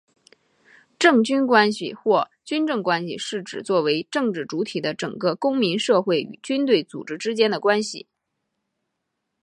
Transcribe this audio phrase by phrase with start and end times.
[0.97, 8.07] 政军关系或军政关系是指作为政治主体的整个公民社会与军队组织之间的关系。